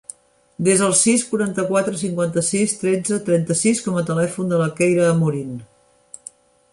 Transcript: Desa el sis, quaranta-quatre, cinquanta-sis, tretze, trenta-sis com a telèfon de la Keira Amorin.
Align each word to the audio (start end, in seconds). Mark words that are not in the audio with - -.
Desa 0.67 0.85
el 0.91 0.93
sis, 0.99 1.25
quaranta-quatre, 1.33 1.99
cinquanta-sis, 1.99 2.73
tretze, 2.83 3.19
trenta-sis 3.29 3.83
com 3.89 3.99
a 3.99 4.05
telèfon 4.09 4.49
de 4.55 4.61
la 4.63 4.71
Keira 4.81 5.05
Amorin. 5.11 5.53